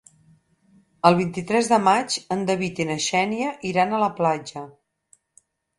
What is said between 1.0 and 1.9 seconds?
El vint-i-tres de